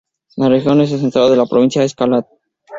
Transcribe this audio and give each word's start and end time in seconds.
La 0.37 0.49
región 0.49 0.81
en 0.81 0.87
el 0.87 0.87
centro 0.99 1.29
de 1.29 1.37
la 1.37 1.45
provincia 1.45 1.83
es 1.83 1.93
Kalat. 1.93 2.25